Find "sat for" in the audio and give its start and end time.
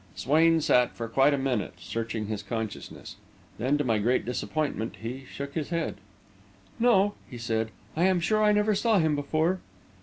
0.61-1.07